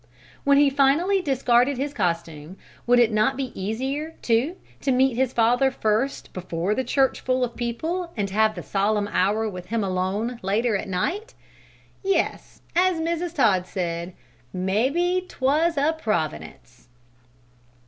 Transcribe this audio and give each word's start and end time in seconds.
When 0.43 0.57
he 0.57 0.71
finally 0.71 1.21
discarded 1.21 1.77
his 1.77 1.93
costume, 1.93 2.57
would 2.87 2.97
it 2.97 3.11
not 3.11 3.37
be 3.37 3.51
easier, 3.53 4.15
too, 4.23 4.55
to 4.81 4.91
meet 4.91 5.15
his 5.15 5.31
father 5.31 5.69
first 5.69 6.33
before 6.33 6.73
the 6.73 6.83
church 6.83 7.21
full 7.21 7.43
of 7.43 7.55
people 7.55 8.11
and 8.17 8.27
have 8.31 8.55
the 8.55 8.63
solemn 8.63 9.07
hour 9.09 9.47
with 9.47 9.67
him 9.67 9.83
alone, 9.83 10.39
later 10.41 10.75
at 10.75 10.87
night? 10.89 11.35
Yes, 12.01 12.63
as 12.75 12.99
Mrs. 12.99 13.35
Todd 13.35 13.67
said, 13.67 14.13
"Mebbe 14.51 15.27
'twas 15.29 15.77
a 15.77 15.93
Providence!" 15.93 16.87